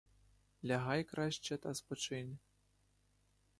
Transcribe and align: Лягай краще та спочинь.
Лягай 0.63 1.03
краще 1.03 1.57
та 1.57 1.73
спочинь. 1.73 2.37